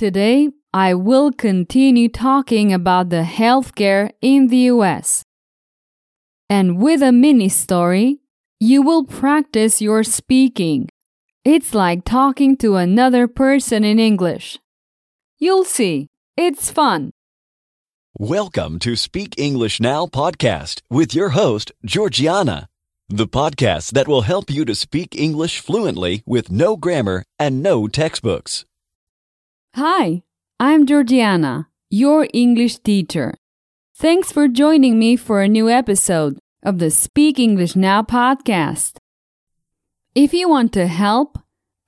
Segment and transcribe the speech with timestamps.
[0.00, 5.24] Today, I will continue talking about the healthcare in the US.
[6.48, 8.20] And with a mini story,
[8.58, 10.88] you will practice your speaking.
[11.44, 14.58] It's like talking to another person in English.
[15.38, 17.10] You'll see, it's fun.
[18.18, 22.68] Welcome to Speak English Now podcast with your host, Georgiana,
[23.10, 27.86] the podcast that will help you to speak English fluently with no grammar and no
[27.86, 28.64] textbooks.
[29.76, 30.24] Hi,
[30.58, 33.34] I'm Georgiana, your English teacher.
[33.94, 38.96] Thanks for joining me for a new episode of the Speak English Now podcast.
[40.12, 41.38] If you want to help,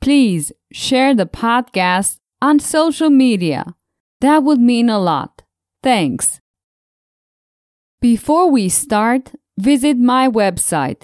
[0.00, 3.74] please share the podcast on social media.
[4.20, 5.42] That would mean a lot.
[5.82, 6.38] Thanks.
[8.00, 11.02] Before we start, visit my website,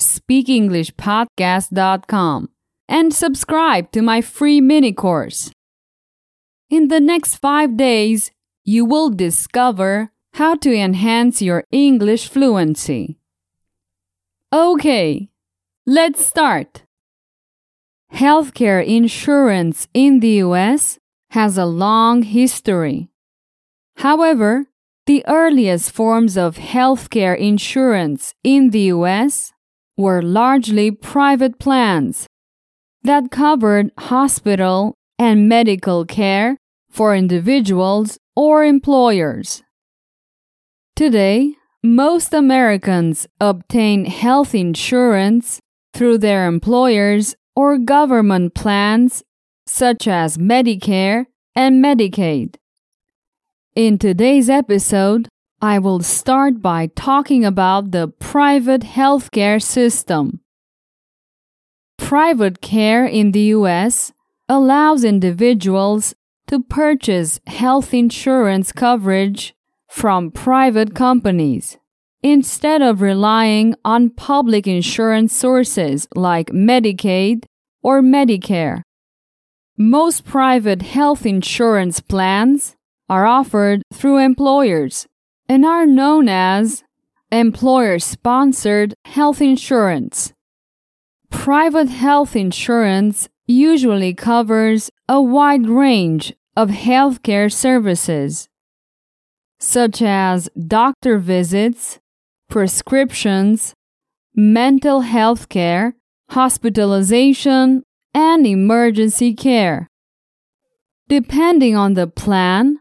[0.00, 2.50] speakenglishpodcast.com,
[2.88, 5.50] and subscribe to my free mini course.
[6.70, 8.30] In the next five days,
[8.64, 13.18] you will discover how to enhance your English fluency.
[14.52, 15.28] Okay,
[15.84, 16.84] let's start.
[18.14, 23.08] Healthcare insurance in the US has a long history.
[23.96, 24.66] However,
[25.06, 29.52] the earliest forms of healthcare insurance in the US
[29.96, 32.28] were largely private plans
[33.02, 36.56] that covered hospital and medical care
[36.90, 39.62] for individuals or employers.
[40.96, 45.60] Today, most Americans obtain health insurance
[45.94, 49.22] through their employers or government plans
[49.66, 52.56] such as Medicare and Medicaid.
[53.74, 55.28] In today's episode,
[55.62, 60.40] I will start by talking about the private healthcare system.
[61.98, 64.12] Private care in the US
[64.48, 66.14] allows individuals
[66.50, 69.54] to purchase health insurance coverage
[69.88, 71.78] from private companies
[72.24, 77.44] instead of relying on public insurance sources like Medicaid
[77.84, 78.82] or Medicare.
[79.78, 82.74] Most private health insurance plans
[83.08, 85.06] are offered through employers
[85.48, 86.82] and are known as
[87.30, 90.32] employer sponsored health insurance.
[91.30, 98.46] Private health insurance usually covers a wide range of healthcare services,
[99.58, 101.98] such as doctor visits,
[102.50, 103.72] prescriptions,
[104.34, 105.94] mental health care,
[106.28, 107.82] hospitalization,
[108.12, 109.88] and emergency care.
[111.08, 112.76] Depending on the plan,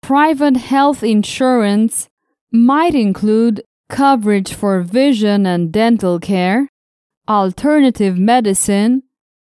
[0.00, 2.08] private health insurance
[2.50, 6.68] might include coverage for vision and dental care,
[7.28, 9.02] alternative medicine,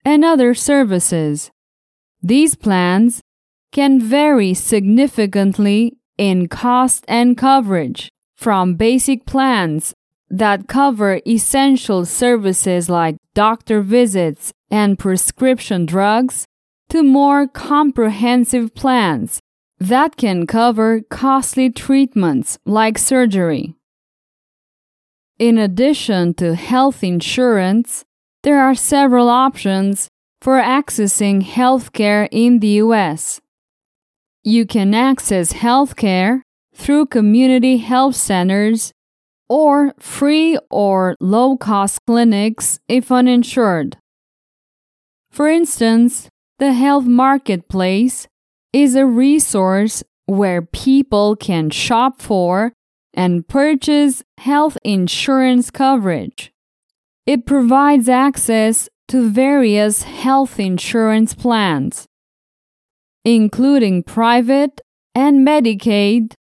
[0.05, 1.49] and other services.
[2.21, 3.23] These plans
[3.75, 9.93] can vary significantly in cost and coverage from basic plans
[10.29, 16.45] that cover essential services like doctor visits and prescription drugs
[16.87, 19.41] to more comprehensive plans
[19.77, 23.75] that can cover costly treatments like surgery.
[25.37, 28.05] In addition to health insurance,
[28.41, 30.07] there are several options
[30.41, 33.41] for accessing healthcare in the US.
[34.47, 36.41] You can access healthcare
[36.75, 38.91] through community health centers
[39.49, 43.97] or free or low cost clinics if uninsured.
[45.31, 46.29] For instance,
[46.59, 48.27] the Health Marketplace
[48.71, 52.73] is a resource where people can shop for
[53.15, 56.51] and purchase health insurance coverage.
[57.25, 62.05] It provides access to various health insurance plans
[63.25, 64.79] including private
[65.15, 66.33] and Medicaid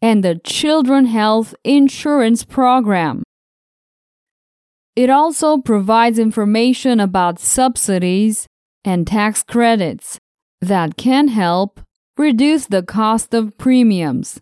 [0.00, 3.22] and the Children Health Insurance Program.
[4.96, 8.46] It also provides information about subsidies
[8.84, 10.18] and tax credits
[10.60, 11.80] that can help
[12.16, 14.40] reduce the cost of premiums.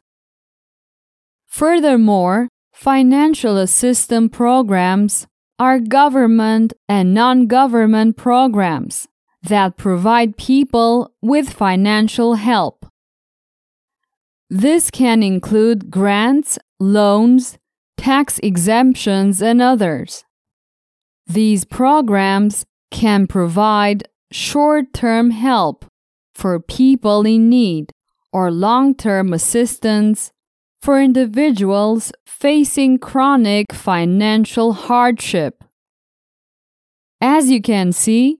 [1.47, 5.26] Furthermore, financial assistance programs
[5.59, 9.10] are government and non government programs
[9.42, 12.87] that provide people with financial help.
[14.48, 17.58] This can include grants, loans,
[17.96, 20.25] tax exemptions, and others.
[21.26, 25.84] These programs can provide short term help
[26.34, 27.92] for people in need
[28.32, 30.32] or long term assistance
[30.82, 35.62] for individuals facing chronic financial hardship.
[37.20, 38.39] As you can see,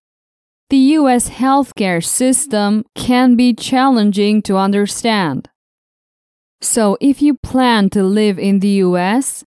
[0.71, 5.49] the US healthcare system can be challenging to understand.
[6.61, 9.43] So, if you plan to live in the US,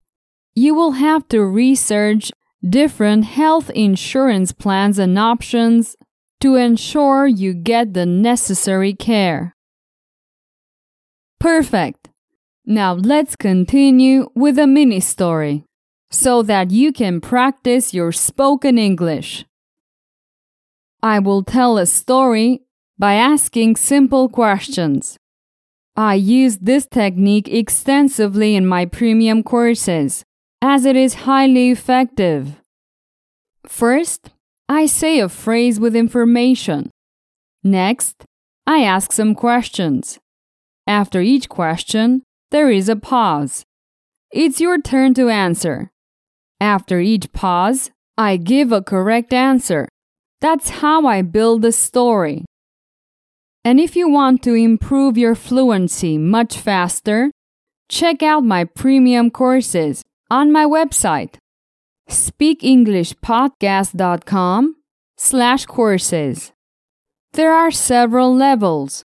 [0.56, 2.32] you will have to research
[2.68, 5.96] different health insurance plans and options
[6.40, 9.54] to ensure you get the necessary care.
[11.38, 12.08] Perfect!
[12.66, 15.64] Now let's continue with a mini story
[16.10, 19.44] so that you can practice your spoken English.
[21.02, 22.62] I will tell a story
[22.98, 25.16] by asking simple questions.
[25.96, 30.24] I use this technique extensively in my premium courses
[30.62, 32.60] as it is highly effective.
[33.66, 34.30] First,
[34.68, 36.90] I say a phrase with information.
[37.64, 38.24] Next,
[38.66, 40.20] I ask some questions.
[40.86, 42.22] After each question,
[42.52, 43.64] there is a pause.
[44.30, 45.90] It's your turn to answer.
[46.60, 49.88] After each pause, I give a correct answer.
[50.42, 52.44] That's how I build a story.
[53.64, 57.30] And if you want to improve your fluency much faster,
[57.88, 61.36] check out my premium courses on my website
[62.10, 64.74] speakenglishpodcast.com
[65.16, 66.50] slash courses.
[67.34, 69.04] There are several levels.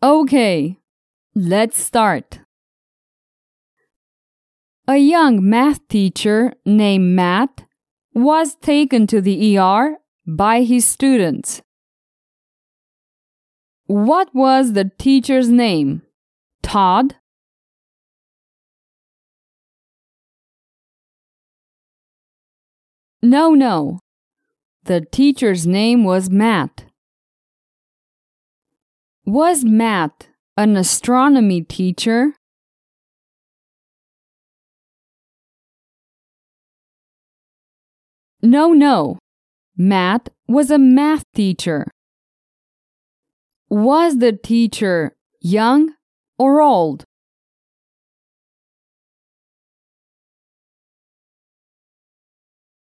[0.00, 0.78] Okay,
[1.34, 2.38] let's start.
[4.86, 7.64] A young math teacher named Matt
[8.14, 11.62] was taken to the ER by his students.
[13.86, 16.02] What was the teacher's name?
[16.62, 17.16] Todd?
[23.22, 24.00] No, no.
[24.84, 26.86] The teacher's name was Matt.
[29.24, 32.34] Was Matt an astronomy teacher?
[38.42, 39.18] No, no.
[39.76, 41.86] Matt was a math teacher.
[43.70, 45.94] Was the teacher young
[46.38, 47.04] or old?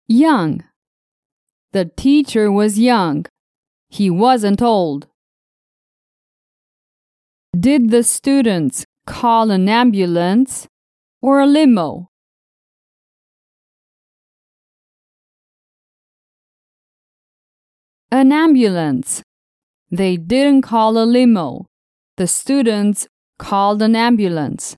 [0.07, 0.63] Young.
[1.74, 3.25] The teacher was young.
[3.89, 5.07] He wasn't old.
[7.60, 10.68] Did the students call an ambulance
[11.22, 12.10] or a limo?
[18.13, 19.24] An ambulance.
[19.89, 21.65] They didn't call a limo.
[22.18, 23.07] The students
[23.39, 24.75] called an ambulance.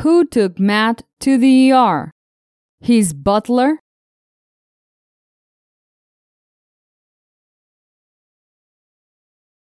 [0.00, 2.12] Who took Matt to the ER?
[2.80, 3.80] His butler?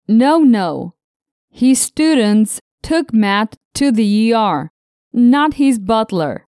[0.07, 0.95] No, no.
[1.51, 4.71] His students took Matt to the ER,
[5.13, 6.47] not his butler.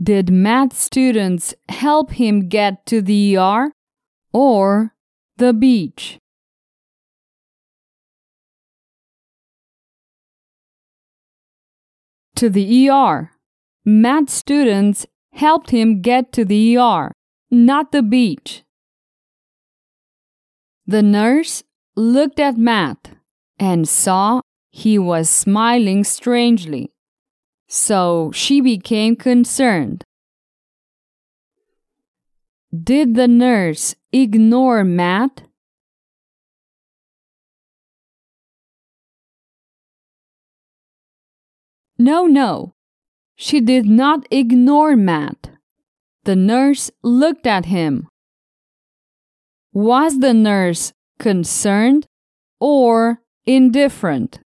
[0.00, 3.72] Did Matt's students help him get to the ER
[4.32, 4.94] or
[5.38, 6.18] the beach?
[12.36, 13.32] To the ER.
[13.84, 17.10] Matt's students helped him get to the ER,
[17.50, 18.62] not the beach.
[20.86, 21.64] The nurse
[21.96, 23.10] looked at Matt
[23.58, 26.92] and saw he was smiling strangely,
[27.68, 30.02] so she became concerned.
[32.72, 35.42] Did the nurse ignore Matt?
[41.98, 42.74] No, no.
[43.36, 45.50] She did not ignore Matt.
[46.24, 48.08] The nurse looked at him.
[49.72, 52.06] Was the nurse concerned
[52.60, 54.40] or indifferent?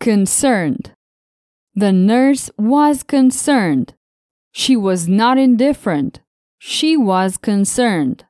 [0.00, 0.92] Concerned.
[1.74, 3.94] The nurse was concerned.
[4.52, 6.20] She was not indifferent.
[6.58, 8.24] She was concerned.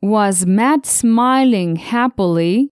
[0.00, 2.70] Was Matt smiling happily?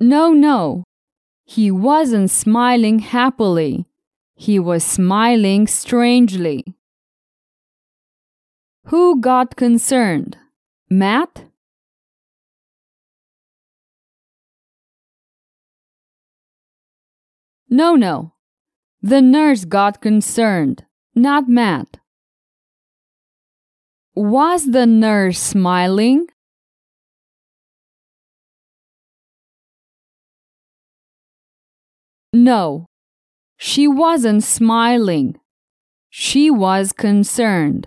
[0.00, 0.84] No, no.
[1.44, 3.86] He wasn't smiling happily.
[4.36, 6.77] He was smiling strangely.
[8.88, 10.36] Who got concerned?
[10.90, 11.44] Matt?
[17.68, 18.32] No, no.
[19.02, 20.84] The nurse got concerned
[21.18, 21.98] not Matt.
[24.14, 26.26] Was the nurse smiling?
[32.32, 32.86] No,
[33.56, 35.40] she wasn't smiling.
[36.10, 37.86] She was concerned.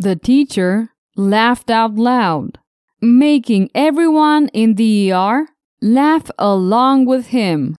[0.00, 2.58] The teacher laughed out loud,
[3.02, 5.46] making everyone in the ER
[5.82, 7.76] laugh along with him.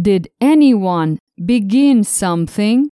[0.00, 2.90] Did anyone begin something?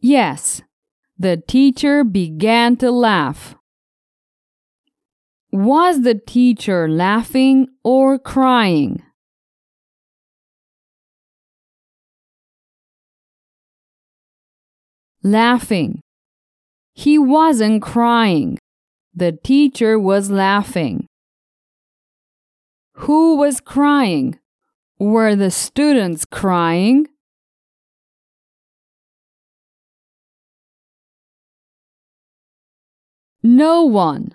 [0.00, 0.60] Yes,
[1.18, 3.54] the teacher began to laugh.
[5.50, 9.05] Was the teacher laughing or crying?
[15.26, 16.02] Laughing.
[16.94, 18.58] He wasn't crying.
[19.12, 21.08] The teacher was laughing.
[22.98, 24.38] Who was crying?
[25.00, 27.08] Were the students crying?
[33.42, 34.32] No one.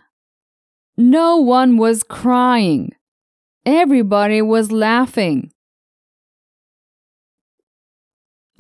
[0.98, 2.92] No one was crying.
[3.66, 5.54] Everybody was laughing.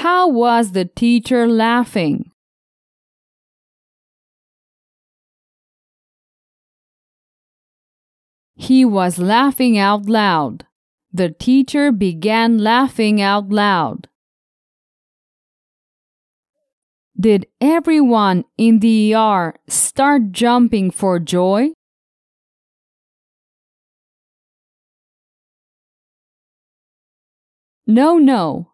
[0.01, 2.31] How was the teacher laughing?
[8.55, 10.65] He was laughing out loud.
[11.13, 14.07] The teacher began laughing out loud.
[17.15, 21.73] Did everyone in the ER start jumping for joy?
[27.85, 28.70] No, no.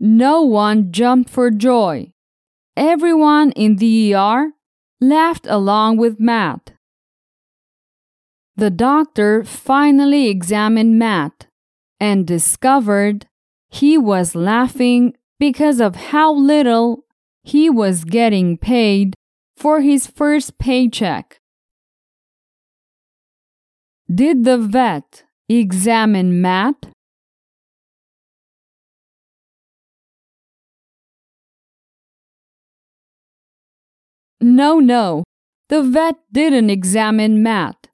[0.00, 2.12] No one jumped for joy.
[2.76, 4.52] Everyone in the ER
[5.00, 6.72] laughed along with Matt.
[8.56, 11.46] The doctor finally examined Matt
[12.00, 13.26] and discovered
[13.68, 17.04] he was laughing because of how little
[17.42, 19.14] he was getting paid
[19.56, 21.40] for his first paycheck.
[24.12, 26.86] Did the vet examine Matt?
[34.40, 35.24] No, no,
[35.68, 37.88] the vet didn't examine Matt.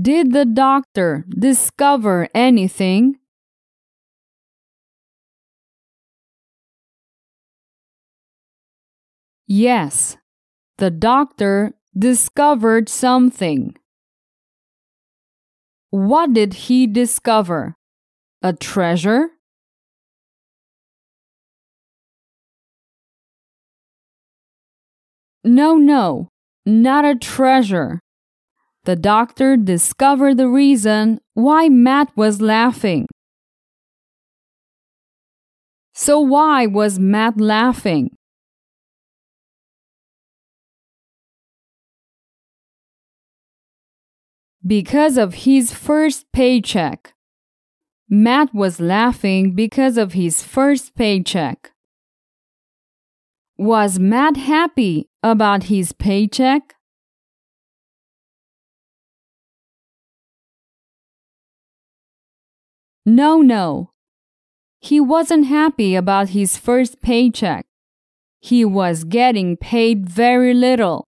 [0.00, 3.16] Did the doctor discover anything?
[9.46, 10.16] Yes,
[10.78, 13.74] the doctor discovered something.
[15.90, 17.74] What did he discover?
[18.42, 19.30] A treasure?
[25.44, 26.28] No, no,
[26.66, 28.00] not a treasure.
[28.84, 33.06] The doctor discovered the reason why Matt was laughing.
[35.94, 38.10] So, why was Matt laughing?
[44.66, 47.14] because of his first paycheck.
[48.08, 51.72] Matt was laughing because of his first paycheck.
[53.60, 56.76] Was Matt happy about his paycheck?
[63.04, 63.90] No, no.
[64.80, 67.66] He wasn't happy about his first paycheck.
[68.40, 71.06] He was getting paid very little.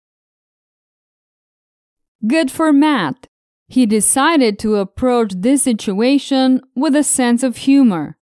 [2.27, 3.25] Good for Matt.
[3.67, 8.19] He decided to approach this situation with a sense of humor.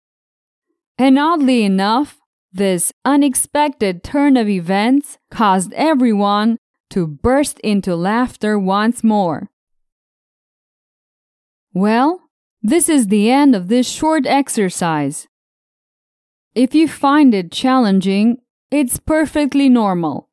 [0.98, 2.19] And oddly enough,
[2.52, 6.58] this unexpected turn of events caused everyone
[6.90, 9.50] to burst into laughter once more.
[11.74, 12.22] Well,
[12.62, 15.28] this is the end of this short exercise.
[16.56, 18.38] If you find it challenging,
[18.72, 20.30] it's perfectly normal.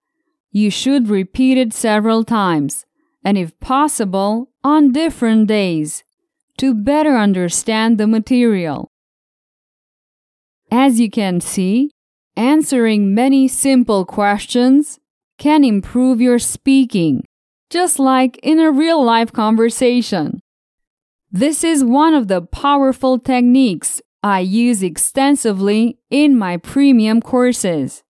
[0.50, 2.86] You should repeat it several times,
[3.22, 6.02] and if possible, on different days
[6.56, 8.90] to better understand the material.
[10.70, 11.90] As you can see,
[12.36, 14.98] answering many simple questions
[15.38, 17.24] can improve your speaking,
[17.70, 20.40] just like in a real life conversation.
[21.30, 28.02] This is one of the powerful techniques I use extensively in my premium courses.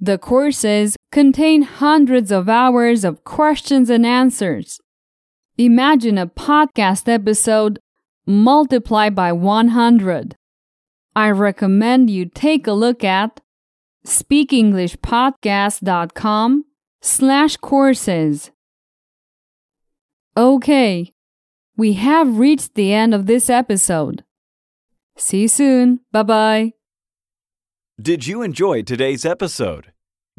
[0.00, 4.80] The courses contain hundreds of hours of questions and answers
[5.58, 7.78] Imagine a podcast episode
[8.26, 10.36] multiplied by 100.
[11.14, 13.40] I recommend you take a look at
[14.06, 16.64] speakenglishpodcast.com
[17.00, 18.50] slash courses.
[20.36, 21.12] Okay,
[21.76, 24.22] we have reached the end of this episode.
[25.16, 26.00] See you soon.
[26.12, 26.72] Bye bye.
[28.00, 29.92] Did you enjoy today's episode?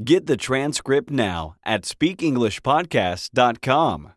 [0.04, 4.14] Get the transcript now at speakenglishpodcast.com.